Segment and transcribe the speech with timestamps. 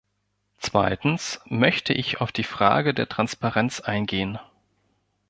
[0.57, 4.39] Zweitens möchte ich auf die Frage der Transparenz eingehen.